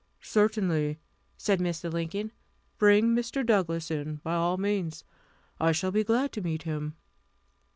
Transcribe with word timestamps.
"Certainly," 0.23 0.97
said 1.37 1.59
Mr. 1.59 1.93
Lincoln. 1.93 2.31
"Bring 2.79 3.15
Mr. 3.15 3.45
Douglass 3.45 3.91
in, 3.91 4.15
by 4.23 4.33
all 4.33 4.57
means. 4.57 5.03
I 5.59 5.71
shall 5.73 5.91
be 5.91 6.03
glad 6.03 6.31
to 6.31 6.41
meet 6.41 6.63
him." 6.63 6.95